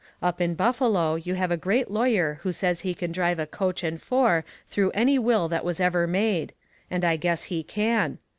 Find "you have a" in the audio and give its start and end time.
1.13-1.57